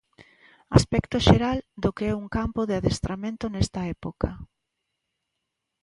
[0.77, 4.29] Aspecto xeral do que é un campo de adestramento nesta época.